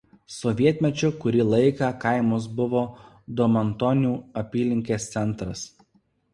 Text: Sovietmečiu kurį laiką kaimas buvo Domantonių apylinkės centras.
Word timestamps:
Sovietmečiu 0.35 1.09
kurį 1.25 1.45
laiką 1.49 1.91
kaimas 2.05 2.49
buvo 2.61 2.83
Domantonių 3.43 4.17
apylinkės 4.45 5.11
centras. 5.17 5.71